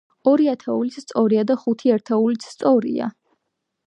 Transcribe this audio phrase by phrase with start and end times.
[0.29, 3.11] ორი ათეულიც სწორია და ხუთი ერთეულიც სწორია.